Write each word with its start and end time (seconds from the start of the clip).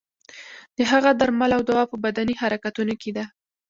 د 0.77 0.79
هغه 0.91 1.09
درمل 1.19 1.51
او 1.57 1.61
دوا 1.69 1.83
په 1.91 1.95
بدني 2.05 2.33
حرکتونو 2.41 2.93
کې 3.01 3.11
ده. 3.17 3.25